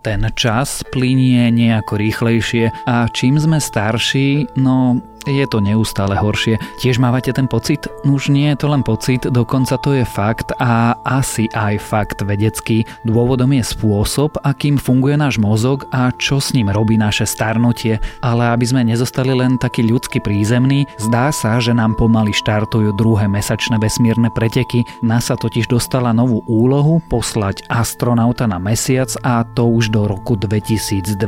Ten 0.00 0.24
čas 0.32 0.80
plinie 0.88 1.52
nejako 1.52 2.00
rýchlejšie. 2.00 2.72
A 2.88 3.04
čím 3.12 3.36
sme 3.36 3.60
starší, 3.60 4.56
no 4.56 5.04
je 5.28 5.44
to 5.44 5.60
neustále 5.60 6.16
horšie. 6.16 6.56
Tiež 6.80 6.96
mávate 6.96 7.32
ten 7.36 7.44
pocit? 7.44 7.84
Už 8.08 8.32
nie 8.32 8.48
je 8.52 8.64
to 8.64 8.66
len 8.72 8.80
pocit, 8.80 9.28
dokonca 9.28 9.76
to 9.76 9.92
je 9.92 10.04
fakt 10.08 10.56
a 10.56 10.96
asi 11.04 11.44
aj 11.52 11.76
fakt 11.76 12.18
vedecký. 12.24 12.88
Dôvodom 13.04 13.52
je 13.52 13.64
spôsob, 13.64 14.40
akým 14.40 14.80
funguje 14.80 15.20
náš 15.20 15.36
mozog 15.36 15.84
a 15.92 16.08
čo 16.16 16.40
s 16.40 16.56
ním 16.56 16.72
robí 16.72 16.96
naše 16.96 17.28
starnutie. 17.28 18.00
Ale 18.24 18.48
aby 18.48 18.64
sme 18.64 18.86
nezostali 18.86 19.36
len 19.36 19.60
takí 19.60 19.84
ľudsky 19.84 20.24
prízemní, 20.24 20.88
zdá 20.96 21.28
sa, 21.34 21.60
že 21.60 21.76
nám 21.76 22.00
pomaly 22.00 22.32
štartujú 22.32 22.96
druhé 22.96 23.28
mesačné 23.28 23.76
vesmírne 23.76 24.32
preteky. 24.32 24.88
NASA 25.04 25.36
totiž 25.36 25.68
dostala 25.68 26.16
novú 26.16 26.40
úlohu 26.48 27.04
poslať 27.12 27.68
astronauta 27.68 28.48
na 28.48 28.56
mesiac 28.56 29.12
a 29.20 29.44
to 29.44 29.68
už 29.68 29.92
do 29.92 30.08
roku 30.08 30.38
2024. 30.38 31.20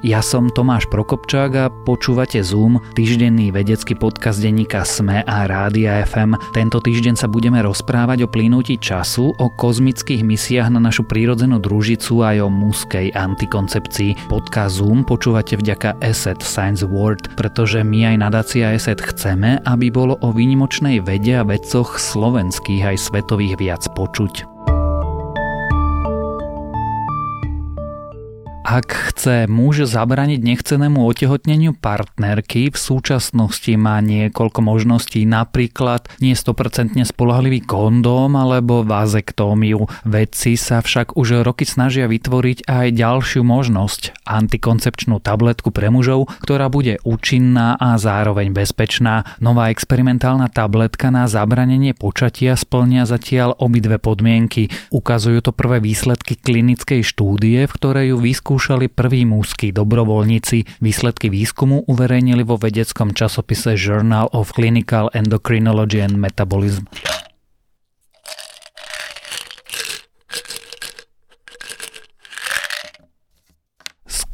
Ja 0.00 0.20
som 0.24 0.48
Tomáš 0.48 0.88
Prokopčák 0.88 1.50
a 1.60 1.66
počúvate 1.68 2.40
Zoom, 2.40 2.85
týždenný 2.94 3.50
vedecký 3.50 3.98
podcast 3.98 4.38
denníka 4.38 4.86
SME 4.86 5.26
a 5.26 5.48
Rádia 5.50 6.04
FM. 6.06 6.38
Tento 6.54 6.78
týždeň 6.78 7.18
sa 7.18 7.26
budeme 7.26 7.58
rozprávať 7.64 8.22
o 8.24 8.30
plynutí 8.30 8.78
času, 8.78 9.34
o 9.34 9.46
kozmických 9.50 10.22
misiách 10.22 10.70
na 10.70 10.78
našu 10.78 11.08
prírodzenú 11.08 11.58
družicu 11.58 12.22
aj 12.22 12.44
o 12.44 12.48
muskej 12.52 13.10
antikoncepcii. 13.16 14.30
Podcast 14.30 14.78
Zoom 14.78 15.02
počúvate 15.02 15.56
vďaka 15.56 15.98
ESET 16.04 16.44
Science 16.44 16.84
World, 16.84 17.34
pretože 17.34 17.80
my 17.80 18.14
aj 18.14 18.16
nadácia 18.20 18.76
ESET 18.76 19.00
chceme, 19.00 19.64
aby 19.64 19.88
bolo 19.88 20.20
o 20.20 20.30
výnimočnej 20.30 21.00
vede 21.00 21.40
a 21.40 21.48
vedcoch 21.48 21.96
slovenských 21.96 22.94
aj 22.94 22.96
svetových 23.00 23.56
viac 23.56 23.82
počuť. 23.96 24.75
Ak 28.66 29.14
chce 29.14 29.46
muž 29.46 29.86
zabraniť 29.86 30.42
nechcenému 30.42 31.06
otehotneniu 31.06 31.78
partnerky, 31.78 32.74
v 32.74 32.74
súčasnosti 32.74 33.70
má 33.78 34.02
niekoľko 34.02 34.58
možností, 34.58 35.22
napríklad 35.22 36.10
nie 36.18 36.34
100% 36.34 36.98
spolahlivý 37.06 37.62
kondóm 37.62 38.34
alebo 38.34 38.82
vazektómiu. 38.82 39.86
Vedci 40.02 40.58
sa 40.58 40.82
však 40.82 41.14
už 41.14 41.46
roky 41.46 41.62
snažia 41.62 42.10
vytvoriť 42.10 42.66
aj 42.66 42.86
ďalšiu 42.90 43.46
možnosť, 43.46 44.26
antikoncepčnú 44.26 45.22
tabletku 45.22 45.70
pre 45.70 45.86
mužov, 45.86 46.26
ktorá 46.42 46.66
bude 46.66 46.98
účinná 47.06 47.78
a 47.78 47.94
zároveň 48.02 48.50
bezpečná. 48.50 49.38
Nová 49.38 49.70
experimentálna 49.70 50.50
tabletka 50.50 51.14
na 51.14 51.30
zabranenie 51.30 51.94
počatia 51.94 52.58
splňa 52.58 53.06
zatiaľ 53.06 53.54
obidve 53.62 54.02
podmienky. 54.02 54.74
Ukazujú 54.90 55.38
to 55.38 55.54
prvé 55.54 55.78
výsledky 55.78 56.34
klinickej 56.34 57.06
štúdie, 57.06 57.70
v 57.70 57.76
ktorej 57.78 58.10
ju 58.10 58.18
vyskúšajú 58.18 58.54
vyskúšali 58.56 58.88
prví 58.88 59.28
mužskí 59.28 59.68
dobrovoľníci. 59.68 60.80
Výsledky 60.80 61.28
výskumu 61.28 61.84
uverejnili 61.84 62.40
vo 62.40 62.56
vedeckom 62.56 63.12
časopise 63.12 63.76
Journal 63.76 64.32
of 64.32 64.56
Clinical 64.56 65.12
Endocrinology 65.12 66.00
and 66.00 66.16
Metabolism. 66.16 66.88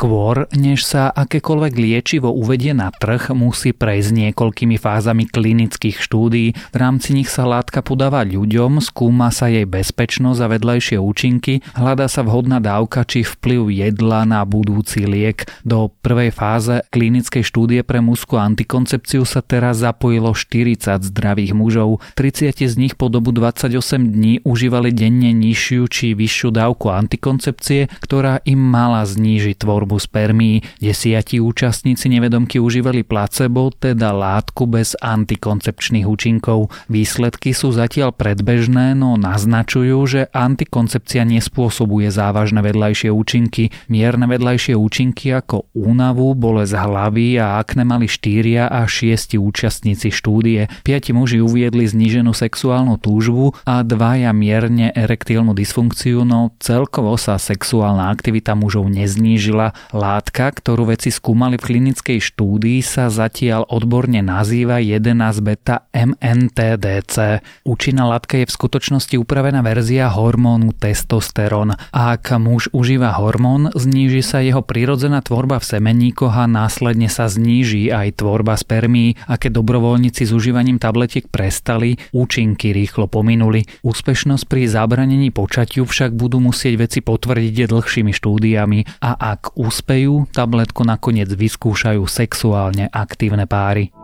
Skôr, 0.03 0.51
než 0.51 0.83
sa 0.83 1.15
akékoľvek 1.15 1.79
liečivo 1.79 2.35
uvedie 2.35 2.75
na 2.75 2.91
trh, 2.91 3.31
musí 3.39 3.71
prejsť 3.71 4.11
niekoľkými 4.11 4.75
fázami 4.75 5.31
klinických 5.31 5.95
štúdií. 5.95 6.59
V 6.59 6.75
rámci 6.75 7.15
nich 7.15 7.31
sa 7.31 7.47
látka 7.47 7.87
podáva 7.87 8.27
ľuďom, 8.27 8.83
skúma 8.83 9.31
sa 9.31 9.47
jej 9.47 9.63
bezpečnosť 9.63 10.43
a 10.43 10.51
vedľajšie 10.59 10.99
účinky, 10.99 11.63
hľadá 11.79 12.11
sa 12.11 12.27
vhodná 12.27 12.59
dávka 12.59 13.07
či 13.07 13.23
vplyv 13.23 13.71
jedla 13.71 14.27
na 14.27 14.43
budúci 14.43 15.07
liek. 15.07 15.47
Do 15.63 15.95
prvej 16.03 16.35
fáze 16.35 16.83
klinickej 16.91 17.47
štúdie 17.47 17.87
pre 17.87 18.03
mužskú 18.03 18.43
antikoncepciu 18.43 19.23
sa 19.23 19.39
teraz 19.39 19.87
zapojilo 19.87 20.35
40 20.35 20.99
zdravých 21.15 21.55
mužov. 21.55 22.03
30 22.19 22.59
z 22.59 22.75
nich 22.75 22.99
po 22.99 23.07
dobu 23.07 23.31
28 23.31 23.71
dní 24.03 24.43
užívali 24.43 24.91
denne 24.91 25.31
nižšiu 25.31 25.87
či 25.87 26.19
vyššiu 26.19 26.51
dávku 26.51 26.91
antikoncepcie, 26.91 27.87
ktorá 28.03 28.43
im 28.43 28.59
mala 28.59 29.07
znížiť 29.07 29.63
tvorbu 29.63 29.92
tvorbu 29.93 30.01
spermí. 30.01 30.65
Desiatí 30.81 31.37
účastníci 31.37 32.09
nevedomky 32.09 32.57
užívali 32.57 33.05
placebo, 33.05 33.69
teda 33.69 34.13
látku 34.17 34.65
bez 34.65 34.97
antikoncepčných 34.97 36.09
účinkov. 36.09 36.73
Výsledky 36.89 37.53
sú 37.53 37.77
zatiaľ 37.77 38.17
predbežné, 38.17 38.97
no 38.97 39.21
naznačujú, 39.21 39.99
že 40.09 40.21
antikoncepcia 40.33 41.29
nespôsobuje 41.29 42.09
závažné 42.09 42.65
vedľajšie 42.65 43.13
účinky. 43.13 43.69
Mierne 43.93 44.25
vedľajšie 44.25 44.73
účinky 44.73 45.37
ako 45.37 45.69
únavu, 45.77 46.33
bolesť 46.33 46.73
hlavy 46.73 47.37
a 47.37 47.61
akne 47.61 47.85
mali 47.85 48.09
4 48.09 48.73
a 48.73 48.89
6 48.89 49.37
účastníci 49.37 50.09
štúdie. 50.09 50.73
Piati 50.87 51.13
muži 51.13 51.45
uviedli 51.45 51.85
zníženú 51.85 52.33
sexuálnu 52.33 52.97
túžbu 52.97 53.53
a 53.69 53.85
dvaja 53.85 54.33
mierne 54.33 54.95
erektilnú 54.95 55.53
dysfunkciu, 55.53 56.25
no 56.25 56.55
celkovo 56.63 57.15
sa 57.21 57.37
sexuálna 57.37 58.09
aktivita 58.09 58.57
mužov 58.57 58.89
neznížila 58.89 59.75
Látka, 59.91 60.55
ktorú 60.55 60.95
veci 60.95 61.11
skúmali 61.11 61.59
v 61.59 61.67
klinickej 61.67 62.23
štúdii, 62.23 62.79
sa 62.87 63.11
zatiaľ 63.11 63.67
odborne 63.67 64.23
nazýva 64.23 64.79
11 64.79 65.19
beta 65.43 65.91
MNTDC. 65.91 67.43
Účinná 67.67 68.07
látka 68.07 68.39
je 68.39 68.47
v 68.47 68.55
skutočnosti 68.55 69.19
upravená 69.19 69.59
verzia 69.67 70.07
hormónu 70.15 70.71
testosterón. 70.79 71.75
Ak 71.91 72.31
muž 72.39 72.71
užíva 72.71 73.19
hormón, 73.19 73.75
zníži 73.75 74.23
sa 74.23 74.39
jeho 74.39 74.63
prirodzená 74.63 75.21
tvorba 75.27 75.59
v 75.59 75.69
semeníkoch 75.77 76.33
a 76.33 76.47
následne 76.47 77.11
sa 77.11 77.27
zníži 77.27 77.91
aj 77.91 78.23
tvorba 78.23 78.55
spermí 78.55 79.19
a 79.27 79.35
keď 79.35 79.59
dobrovoľníci 79.59 80.29
s 80.29 80.33
užívaním 80.33 80.79
tabletiek 80.79 81.27
prestali, 81.27 81.99
účinky 82.15 82.71
rýchlo 82.71 83.11
pominuli. 83.11 83.67
Úspešnosť 83.83 84.45
pri 84.47 84.71
zabranení 84.71 85.35
počatiu 85.35 85.89
však 85.89 86.15
budú 86.15 86.39
musieť 86.39 86.75
veci 86.79 86.99
potvrdiť 87.03 87.73
dlhšími 87.73 88.13
štúdiami 88.13 89.03
a 89.03 89.11
ak 89.17 89.57
úspejú, 89.63 90.27
tabletku 90.35 90.83
nakoniec 90.83 91.31
vyskúšajú 91.31 92.03
sexuálne 92.11 92.91
aktívne 92.91 93.47
páry. 93.47 93.95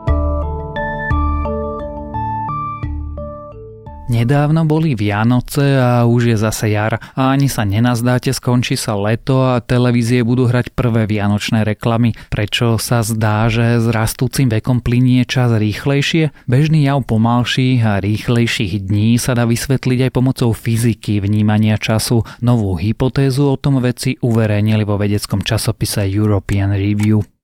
Nedávno 4.08 4.64
boli 4.64 4.96
Vianoce 4.96 5.76
a 5.76 6.08
už 6.08 6.32
je 6.32 6.36
zase 6.40 6.72
jar 6.72 6.96
a 6.96 7.28
ani 7.28 7.44
sa 7.44 7.68
nenazdáte, 7.68 8.32
skončí 8.32 8.72
sa 8.72 8.96
leto 8.96 9.44
a 9.44 9.60
televízie 9.60 10.24
budú 10.24 10.48
hrať 10.48 10.72
prvé 10.72 11.04
vianočné 11.04 11.60
reklamy. 11.60 12.16
Prečo 12.32 12.80
sa 12.80 13.04
zdá, 13.04 13.52
že 13.52 13.76
s 13.76 13.86
rastúcim 13.92 14.48
vekom 14.48 14.80
plinie 14.80 15.28
čas 15.28 15.52
rýchlejšie? 15.52 16.32
Bežný 16.48 16.88
jav 16.88 17.04
pomalších 17.04 17.84
a 17.84 18.00
rýchlejších 18.00 18.88
dní 18.88 19.20
sa 19.20 19.36
dá 19.36 19.44
vysvetliť 19.44 20.08
aj 20.08 20.14
pomocou 20.16 20.56
fyziky 20.56 21.20
vnímania 21.20 21.76
času. 21.76 22.24
Novú 22.40 22.80
hypotézu 22.80 23.44
o 23.44 23.60
tom 23.60 23.76
veci 23.84 24.16
uverejnili 24.24 24.88
vo 24.88 24.96
vedeckom 24.96 25.44
časopise 25.44 26.08
European 26.08 26.72
Review. 26.72 27.37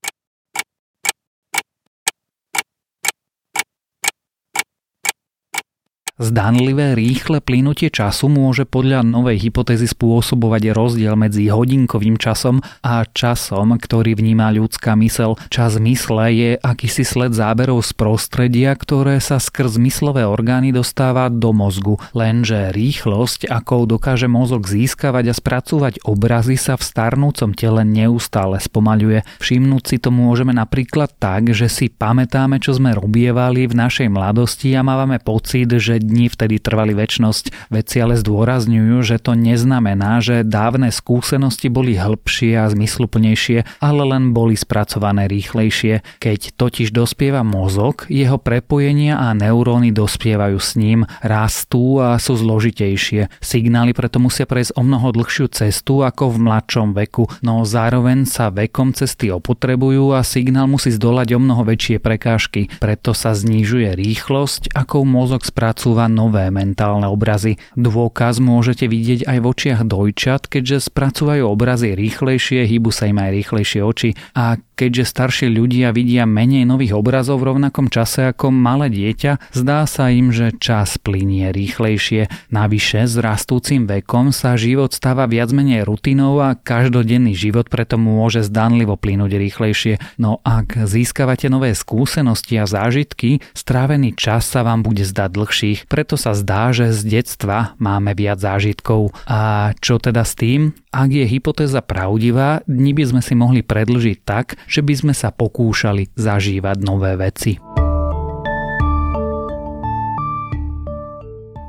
Zdánlivé 6.14 6.94
rýchle 6.94 7.42
plynutie 7.42 7.90
času 7.90 8.30
môže 8.30 8.62
podľa 8.62 9.02
novej 9.02 9.50
hypotézy 9.50 9.90
spôsobovať 9.90 10.70
rozdiel 10.70 11.18
medzi 11.18 11.50
hodinkovým 11.50 12.22
časom 12.22 12.62
a 12.86 13.02
časom, 13.02 13.74
ktorý 13.74 14.14
vníma 14.14 14.54
ľudská 14.54 14.94
mysel. 15.02 15.34
Čas 15.50 15.74
mysle 15.82 16.30
je 16.30 16.50
akýsi 16.62 17.02
sled 17.02 17.34
záberov 17.34 17.82
z 17.82 17.98
prostredia, 17.98 18.78
ktoré 18.78 19.18
sa 19.18 19.42
skrz 19.42 19.74
zmyslové 19.74 20.22
orgány 20.22 20.70
dostáva 20.70 21.26
do 21.26 21.50
mozgu. 21.50 21.98
Lenže 22.14 22.70
rýchlosť, 22.70 23.50
akou 23.50 23.82
dokáže 23.82 24.30
mozog 24.30 24.70
získavať 24.70 25.24
a 25.26 25.34
spracúvať 25.34 25.98
obrazy 26.06 26.54
sa 26.54 26.78
v 26.78 26.94
starnúcom 26.94 27.58
tele 27.58 27.82
neustále 27.82 28.62
spomaľuje. 28.62 29.26
Všimnúť 29.42 29.82
si 29.82 29.96
to 29.98 30.14
môžeme 30.14 30.54
napríklad 30.54 31.10
tak, 31.18 31.50
že 31.50 31.66
si 31.66 31.90
pamätáme, 31.90 32.62
čo 32.62 32.70
sme 32.70 32.94
robievali 32.94 33.66
v 33.66 33.74
našej 33.74 34.06
mladosti 34.14 34.78
a 34.78 34.86
máme 34.86 35.18
pocit, 35.18 35.74
že 35.74 36.03
dní 36.04 36.28
vtedy 36.28 36.60
trvali 36.60 36.92
väčnosť. 36.92 37.72
Vedci 37.72 38.04
ale 38.04 38.20
zdôrazňujú, 38.20 38.96
že 39.00 39.16
to 39.16 39.32
neznamená, 39.32 40.20
že 40.20 40.44
dávne 40.44 40.92
skúsenosti 40.92 41.72
boli 41.72 41.96
hĺbšie 41.96 42.60
a 42.60 42.68
zmysluplnejšie, 42.68 43.80
ale 43.80 44.02
len 44.04 44.36
boli 44.36 44.52
spracované 44.54 45.24
rýchlejšie. 45.24 46.04
Keď 46.20 46.60
totiž 46.60 46.92
dospieva 46.92 47.40
mozog, 47.40 48.04
jeho 48.12 48.36
prepojenia 48.36 49.16
a 49.16 49.32
neuróny 49.32 49.94
dospievajú 49.94 50.58
s 50.60 50.76
ním, 50.76 51.08
rastú 51.24 52.02
a 52.02 52.20
sú 52.20 52.36
zložitejšie. 52.36 53.32
Signály 53.40 53.96
preto 53.96 54.20
musia 54.20 54.44
prejsť 54.44 54.76
o 54.76 54.82
mnoho 54.84 55.14
dlhšiu 55.14 55.46
cestu 55.48 56.02
ako 56.02 56.34
v 56.34 56.36
mladšom 56.50 56.88
veku, 56.92 57.30
no 57.40 57.62
zároveň 57.62 58.26
sa 58.26 58.50
vekom 58.50 58.90
cesty 58.92 59.30
opotrebujú 59.30 60.12
a 60.12 60.26
signál 60.26 60.66
musí 60.66 60.90
zdolať 60.90 61.38
o 61.38 61.40
mnoho 61.40 61.62
väčšie 61.62 62.02
prekážky. 62.02 62.66
Preto 62.82 63.14
sa 63.14 63.32
znižuje 63.32 63.94
rýchlosť, 63.94 64.74
akou 64.74 65.06
mozog 65.06 65.46
spracúva 65.46 65.93
spracúva 65.94 66.10
nové 66.10 66.50
mentálne 66.50 67.06
obrazy. 67.06 67.54
Dôkaz 67.78 68.42
môžete 68.42 68.90
vidieť 68.90 69.30
aj 69.30 69.38
v 69.38 69.46
očiach 69.46 69.80
dojčat, 69.86 70.50
keďže 70.50 70.90
spracúvajú 70.90 71.46
obrazy 71.46 71.94
rýchlejšie, 71.94 72.66
hýbu 72.66 72.90
sa 72.90 73.06
im 73.06 73.22
aj 73.22 73.30
rýchlejšie 73.30 73.80
oči 73.86 74.10
a 74.34 74.58
keďže 74.74 75.10
starší 75.10 75.46
ľudia 75.50 75.94
vidia 75.94 76.26
menej 76.26 76.66
nových 76.66 76.98
obrazov 76.98 77.40
v 77.40 77.54
rovnakom 77.54 77.88
čase 77.88 78.34
ako 78.34 78.50
malé 78.50 78.90
dieťa, 78.90 79.54
zdá 79.54 79.86
sa 79.86 80.10
im, 80.10 80.34
že 80.34 80.54
čas 80.58 80.98
plinie 80.98 81.54
rýchlejšie. 81.54 82.28
Navyše 82.50 83.06
s 83.06 83.14
rastúcim 83.18 83.86
vekom 83.86 84.34
sa 84.34 84.58
život 84.58 84.90
stáva 84.90 85.30
viac 85.30 85.54
menej 85.54 85.86
rutinou 85.86 86.42
a 86.42 86.58
každodenný 86.58 87.32
život 87.32 87.70
preto 87.70 87.96
môže 87.96 88.42
zdanlivo 88.46 88.98
plynúť 88.98 89.32
rýchlejšie. 89.38 89.94
No 90.18 90.42
ak 90.42 90.86
získavate 90.86 91.46
nové 91.46 91.72
skúsenosti 91.72 92.58
a 92.58 92.66
zážitky, 92.66 93.40
strávený 93.54 94.18
čas 94.18 94.50
sa 94.50 94.66
vám 94.66 94.82
bude 94.82 95.06
zdať 95.06 95.30
dlhších, 95.30 95.78
preto 95.86 96.18
sa 96.18 96.34
zdá, 96.34 96.74
že 96.74 96.90
z 96.90 97.22
detstva 97.22 97.78
máme 97.78 98.12
viac 98.18 98.42
zážitkov. 98.42 99.14
A 99.30 99.72
čo 99.78 100.02
teda 100.02 100.26
s 100.26 100.34
tým? 100.34 100.74
Ak 100.94 101.10
je 101.10 101.26
hypotéza 101.26 101.82
pravdivá, 101.82 102.62
dni 102.70 102.94
by 102.94 103.04
sme 103.10 103.20
si 103.22 103.34
mohli 103.34 103.66
predlžiť 103.66 104.18
tak, 104.22 104.54
že 104.66 104.80
by 104.82 104.94
sme 104.94 105.14
sa 105.16 105.30
pokúšali 105.30 106.14
zažívať 106.16 106.76
nové 106.82 107.14
veci. 107.18 107.83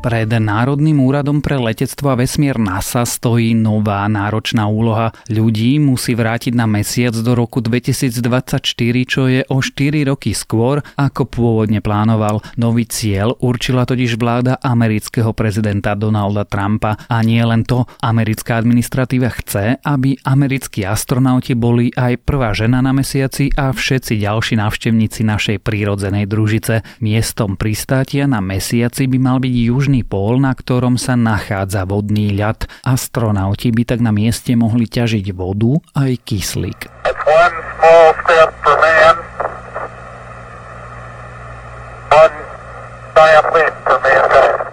Pred 0.06 0.38
Národným 0.38 1.02
úradom 1.02 1.42
pre 1.42 1.58
letectvo 1.58 2.14
a 2.14 2.20
vesmier 2.22 2.62
NASA 2.62 3.10
stojí 3.10 3.58
nová 3.58 4.06
náročná 4.06 4.70
úloha. 4.70 5.10
Ľudí 5.34 5.82
musí 5.82 6.14
vrátiť 6.14 6.54
na 6.54 6.70
mesiac 6.70 7.18
do 7.18 7.34
roku 7.34 7.58
2024, 7.58 8.62
čo 9.10 9.26
je 9.26 9.42
o 9.50 9.58
4 9.66 10.06
roky 10.06 10.38
skôr, 10.38 10.86
ako 10.94 11.26
pôvodne 11.26 11.82
plánoval. 11.82 12.46
Nový 12.54 12.86
cieľ 12.86 13.34
určila 13.42 13.90
totiž 13.90 14.14
vláda 14.22 14.62
amerického 14.62 15.34
prezidenta 15.34 15.98
Donalda 15.98 16.46
Trumpa. 16.46 17.02
A 17.10 17.26
nie 17.26 17.42
len 17.42 17.66
to, 17.66 17.90
americká 18.06 18.62
administratíva 18.62 19.34
chce, 19.34 19.82
aby 19.82 20.22
americkí 20.22 20.86
astronauti 20.86 21.58
boli 21.58 21.90
aj 21.98 22.22
prvá 22.22 22.54
žena 22.54 22.78
na 22.78 22.94
mesiaci 22.94 23.50
a 23.58 23.74
všetci 23.74 24.22
ďalší 24.22 24.54
návštevníci 24.62 25.26
našej 25.26 25.66
prírodzenej 25.66 26.30
družice. 26.30 26.86
Miestom 27.02 27.58
pristátia 27.58 28.30
na 28.30 28.38
mesiaci 28.38 29.10
by 29.10 29.18
mal 29.18 29.42
byť 29.42 29.54
južný 29.74 29.95
južný 29.96 30.12
pól, 30.12 30.44
na 30.44 30.52
ktorom 30.52 31.00
sa 31.00 31.16
nachádza 31.16 31.88
vodný 31.88 32.36
ľad. 32.36 32.68
Astronauti 32.84 33.72
by 33.72 33.88
tak 33.88 34.04
na 34.04 34.12
mieste 34.12 34.52
mohli 34.60 34.92
ťažiť 34.92 35.32
vodu 35.32 35.80
aj 35.96 36.12
kyslík. 36.20 36.92
One 42.12 42.36
giant 43.16 43.48
leap 43.56 43.74
for 43.88 43.98
mankind. 44.04 44.65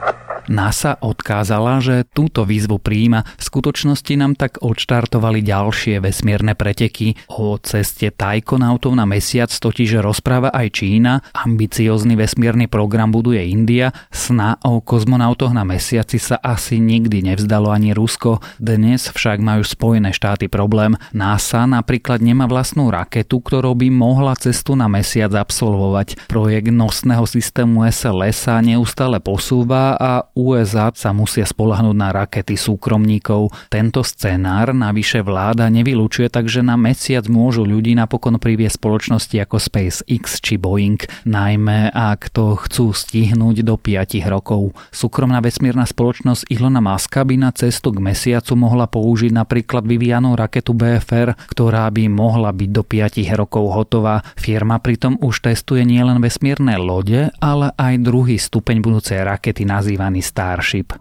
NASA 0.51 0.99
odkázala, 0.99 1.79
že 1.79 2.03
túto 2.11 2.43
výzvu 2.43 2.83
príjima. 2.83 3.23
V 3.39 3.43
skutočnosti 3.47 4.13
nám 4.19 4.35
tak 4.35 4.59
odštartovali 4.59 5.39
ďalšie 5.39 6.03
vesmierne 6.03 6.59
preteky. 6.59 7.15
O 7.31 7.55
ceste 7.63 8.11
tajkonautov 8.11 8.91
na 8.99 9.07
mesiac 9.07 9.55
totiž 9.55 10.03
rozpráva 10.03 10.51
aj 10.51 10.83
Čína, 10.83 11.23
ambiciózny 11.31 12.19
vesmírny 12.19 12.67
program 12.67 13.15
buduje 13.15 13.47
India, 13.47 13.95
sna 14.11 14.59
o 14.67 14.83
kozmonautoch 14.83 15.55
na 15.55 15.63
mesiaci 15.63 16.19
sa 16.19 16.43
asi 16.43 16.83
nikdy 16.83 17.23
nevzdalo 17.23 17.71
ani 17.71 17.95
Rusko. 17.95 18.43
Dnes 18.59 19.15
však 19.15 19.39
majú 19.39 19.63
Spojené 19.63 20.11
štáty 20.11 20.51
problém. 20.51 20.99
NASA 21.15 21.69
napríklad 21.71 22.19
nemá 22.19 22.51
vlastnú 22.51 22.91
raketu, 22.91 23.39
ktorou 23.39 23.79
by 23.79 23.89
mohla 23.95 24.35
cestu 24.35 24.75
na 24.75 24.91
mesiac 24.91 25.31
absolvovať. 25.31 26.27
Projekt 26.27 26.75
nosného 26.75 27.29
systému 27.31 27.87
SLS 27.87 28.51
sa 28.51 28.59
neustále 28.59 29.23
posúva 29.23 29.95
a 29.95 30.32
USA 30.33 30.89
sa 30.97 31.13
musia 31.13 31.45
spolahnúť 31.45 31.97
na 31.97 32.09
rakety 32.09 32.57
súkromníkov. 32.57 33.53
Tento 33.69 34.01
scenár 34.01 34.73
navyše 34.73 35.21
vláda 35.21 35.69
nevylučuje, 35.69 36.33
takže 36.33 36.65
na 36.65 36.81
mesiac 36.81 37.29
môžu 37.29 37.69
ľudí 37.69 37.93
napokon 37.93 38.41
priviesť 38.41 38.81
spoločnosti 38.81 39.37
ako 39.37 39.57
SpaceX 39.61 40.41
či 40.41 40.57
Boeing, 40.57 40.97
najmä 41.29 41.93
ak 41.93 42.33
to 42.33 42.57
chcú 42.57 42.97
stihnúť 42.97 43.61
do 43.61 43.77
5 43.77 44.25
rokov. 44.33 44.73
Súkromná 44.89 45.45
vesmírna 45.45 45.85
spoločnosť 45.85 46.49
Ilona 46.49 46.81
Muska 46.81 47.29
by 47.29 47.37
na 47.37 47.51
cestu 47.53 47.93
k 47.93 48.01
mesiacu 48.01 48.57
mohla 48.57 48.89
použiť 48.89 49.37
napríklad 49.37 49.85
vyvíjanú 49.85 50.33
raketu 50.33 50.73
BFR, 50.73 51.37
ktorá 51.53 51.93
by 51.93 52.09
mohla 52.09 52.57
byť 52.57 52.71
do 52.73 52.81
5 52.81 53.37
rokov 53.37 53.65
hotová. 53.69 54.25
Firma 54.41 54.81
pritom 54.81 55.21
už 55.21 55.45
testuje 55.45 55.85
nielen 55.85 56.25
vesmírne 56.25 56.81
lode, 56.81 57.29
ale 57.37 57.77
aj 57.77 58.01
druhý 58.01 58.41
stupeň 58.41 58.81
budúcej 58.81 59.21
rakety 59.21 59.69
nazývaný 59.69 60.22
Starship. 60.23 60.97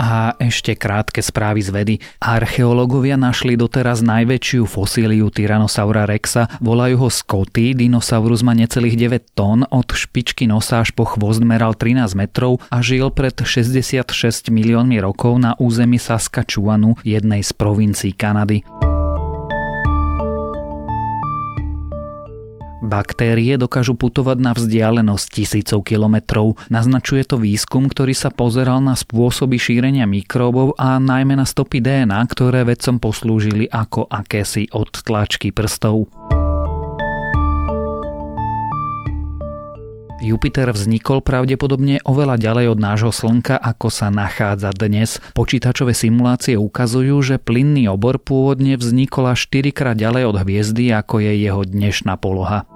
A 0.00 0.32
ešte 0.40 0.72
krátke 0.74 1.20
správy 1.20 1.60
z 1.60 1.70
vedy. 1.70 1.94
Archeológovia 2.24 3.20
našli 3.20 3.52
doteraz 3.52 4.00
najväčšiu 4.00 4.64
fosíliu 4.64 5.28
Tyrannosaura 5.28 6.08
rexa. 6.08 6.48
Volajú 6.58 7.04
ho 7.04 7.08
Scotty, 7.12 7.76
dinosaurus 7.76 8.40
má 8.40 8.56
necelých 8.56 8.96
9 8.96 9.36
tón, 9.36 9.68
od 9.68 9.92
špičky 9.92 10.48
nosa 10.48 10.80
až 10.80 10.96
po 10.96 11.04
chvost 11.04 11.44
meral 11.44 11.76
13 11.76 12.16
metrov 12.16 12.64
a 12.72 12.80
žil 12.80 13.12
pred 13.12 13.36
66 13.36 14.48
miliónmi 14.48 14.98
rokov 15.04 15.36
na 15.36 15.52
území 15.60 16.00
Saskatchewanu, 16.00 16.96
jednej 17.04 17.44
z 17.44 17.52
provincií 17.52 18.16
Kanady. 18.16 18.89
Baktérie 22.90 23.54
dokážu 23.54 23.94
putovať 23.94 24.42
na 24.42 24.50
vzdialenosť 24.50 25.26
tisícov 25.30 25.86
kilometrov. 25.86 26.58
Naznačuje 26.74 27.22
to 27.22 27.38
výskum, 27.38 27.86
ktorý 27.86 28.18
sa 28.18 28.34
pozeral 28.34 28.82
na 28.82 28.98
spôsoby 28.98 29.62
šírenia 29.62 30.10
mikróbov 30.10 30.74
a 30.74 30.98
najmä 30.98 31.38
na 31.38 31.46
stopy 31.46 31.78
DNA, 31.78 32.18
ktoré 32.34 32.66
vedcom 32.66 32.98
poslúžili 32.98 33.70
ako 33.70 34.10
akési 34.10 34.66
odtlačky 34.74 35.54
prstov. 35.54 36.10
Jupiter 40.20 40.68
vznikol 40.68 41.24
pravdepodobne 41.24 42.04
oveľa 42.04 42.36
ďalej 42.36 42.66
od 42.76 42.78
nášho 42.78 43.12
Slnka, 43.12 43.56
ako 43.56 43.88
sa 43.88 44.12
nachádza 44.12 44.68
dnes. 44.76 45.16
Počítačové 45.32 45.96
simulácie 45.96 46.60
ukazujú, 46.60 47.16
že 47.24 47.40
plynný 47.40 47.88
obor 47.88 48.20
pôvodne 48.20 48.76
vznikol 48.76 49.32
až 49.32 49.48
4 49.48 49.72
krát 49.72 49.96
ďalej 49.96 50.28
od 50.28 50.36
hviezdy, 50.44 50.92
ako 50.92 51.24
je 51.24 51.32
jeho 51.40 51.64
dnešná 51.64 52.20
poloha. 52.20 52.68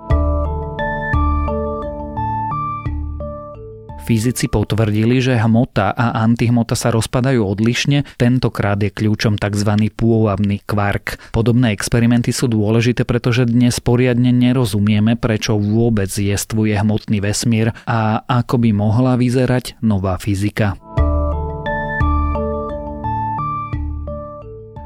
Fyzici 4.05 4.53
potvrdili, 4.53 5.17
že 5.25 5.41
hmota 5.41 5.89
a 5.89 6.21
antihmota 6.21 6.77
sa 6.77 6.93
rozpadajú 6.93 7.41
odlišne, 7.41 8.05
tentokrát 8.21 8.77
je 8.77 8.93
kľúčom 8.93 9.41
tzv. 9.41 9.89
pôvabný 9.97 10.61
kvark. 10.69 11.33
Podobné 11.33 11.73
experimenty 11.73 12.29
sú 12.29 12.53
dôležité, 12.53 13.09
pretože 13.09 13.49
dnes 13.49 13.81
poriadne 13.81 14.29
nerozumieme, 14.29 15.17
prečo 15.17 15.57
vôbec 15.57 16.13
jestvuje 16.13 16.77
hmotný 16.77 17.25
vesmír 17.25 17.73
a 17.89 18.21
ako 18.29 18.61
by 18.61 18.71
mohla 18.77 19.17
vyzerať 19.17 19.81
nová 19.81 20.21
fyzika. 20.21 20.84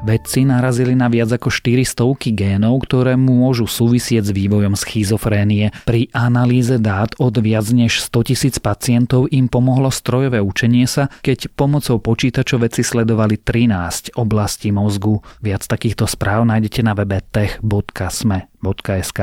Vedci 0.09 0.41
narazili 0.41 0.97
na 0.97 1.05
viac 1.05 1.37
ako 1.37 1.53
400 1.53 2.33
génov, 2.33 2.81
ktoré 2.89 3.13
môžu 3.13 3.69
súvisieť 3.69 4.25
s 4.25 4.31
vývojom 4.33 4.73
schizofrénie. 4.73 5.69
Pri 5.85 6.09
analýze 6.17 6.81
dát 6.81 7.13
od 7.21 7.37
viac 7.37 7.69
než 7.69 8.01
100 8.09 8.33
tisíc 8.33 8.57
pacientov 8.57 9.29
im 9.29 9.45
pomohlo 9.45 9.93
strojové 9.93 10.41
učenie 10.41 10.89
sa, 10.89 11.13
keď 11.21 11.53
pomocou 11.53 12.01
počítačov 12.01 12.65
vedci 12.65 12.81
sledovali 12.81 13.37
13 13.37 14.17
oblastí 14.17 14.73
mozgu. 14.73 15.21
Viac 15.45 15.69
takýchto 15.69 16.09
správ 16.09 16.41
nájdete 16.41 16.81
na 16.81 16.97
webe 16.97 17.21
tech.sme.sk. 17.29 19.19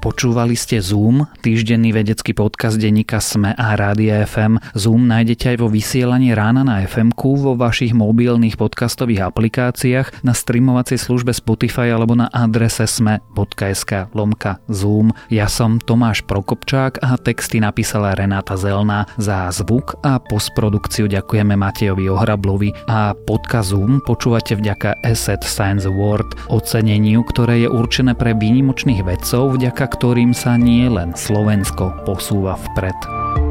Počúvali 0.00 0.56
ste 0.56 0.80
Zoom, 0.80 1.28
týždenný 1.44 1.92
vedecký 1.92 2.32
podcast 2.32 2.80
denníka 2.80 3.20
SME 3.20 3.52
a 3.52 3.76
Rádia 3.76 4.24
FM. 4.24 4.56
Zoom 4.72 5.04
nájdete 5.04 5.52
aj 5.52 5.56
vo 5.60 5.68
vysielaní 5.68 6.32
rána 6.32 6.64
na 6.64 6.80
fm 6.88 7.12
vo 7.20 7.52
vašich 7.52 7.92
mobilných 7.92 8.56
podcastových 8.56 9.28
aplikáciách, 9.28 10.24
na 10.24 10.32
streamovacej 10.32 10.96
službe 10.96 11.36
Spotify 11.36 11.92
alebo 11.92 12.16
na 12.16 12.32
adrese 12.32 12.88
sme.sk 12.88 14.08
lomka 14.16 14.56
Zoom. 14.72 15.12
Ja 15.28 15.52
som 15.52 15.76
Tomáš 15.76 16.24
Prokopčák 16.24 17.04
a 17.04 17.20
texty 17.20 17.60
napísala 17.60 18.16
Renáta 18.16 18.56
Zelná. 18.56 19.04
Za 19.20 19.52
zvuk 19.52 20.00
a 20.00 20.16
postprodukciu 20.16 21.12
ďakujeme 21.12 21.60
Matejovi 21.60 22.08
Ohrablovi 22.08 22.72
a 22.88 23.12
podcast 23.12 23.76
Zoom 23.76 24.00
počúvate 24.00 24.56
vďaka 24.56 24.96
Asset 25.04 25.44
Science 25.44 25.84
Award, 25.84 26.48
oceneniu, 26.48 27.20
ktoré 27.20 27.62
je 27.62 27.68
určené 27.68 28.16
pre 28.16 28.32
výnimočných 28.32 29.04
vedcov, 29.04 29.60
vďaka 29.60 29.89
ktorým 29.90 30.32
sa 30.32 30.54
nie 30.54 30.86
len 30.86 31.12
Slovensko 31.12 32.06
posúva 32.06 32.54
vpred. 32.56 33.49